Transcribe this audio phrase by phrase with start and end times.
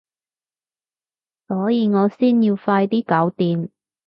[1.47, 3.69] 所以我先要快啲搞掂